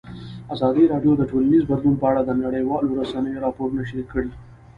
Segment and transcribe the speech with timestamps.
[0.53, 4.31] ازادي راډیو د ټولنیز بدلون په اړه د نړیوالو رسنیو راپورونه شریک کړي.